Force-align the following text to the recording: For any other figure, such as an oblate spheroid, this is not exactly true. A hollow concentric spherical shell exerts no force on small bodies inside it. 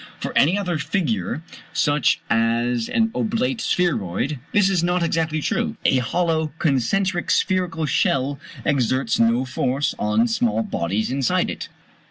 For 0.19 0.35
any 0.35 0.57
other 0.57 0.79
figure, 0.79 1.43
such 1.73 2.21
as 2.27 2.89
an 2.89 3.11
oblate 3.13 3.61
spheroid, 3.61 4.39
this 4.51 4.67
is 4.67 4.83
not 4.83 5.03
exactly 5.03 5.41
true. 5.43 5.77
A 5.85 5.99
hollow 5.99 6.51
concentric 6.57 7.29
spherical 7.29 7.85
shell 7.85 8.39
exerts 8.65 9.19
no 9.19 9.45
force 9.45 9.93
on 9.99 10.27
small 10.27 10.63
bodies 10.63 11.11
inside 11.11 11.51
it. 11.51 11.69